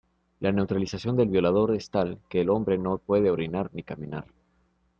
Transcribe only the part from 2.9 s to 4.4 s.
puede orinar ni caminar.